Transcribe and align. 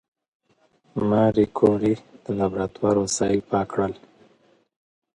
ماري 1.09 1.45
کوري 1.57 1.93
د 2.23 2.25
لابراتوار 2.39 2.95
وسایل 2.99 3.41
پاک 3.49 3.67
کړل. 3.71 3.93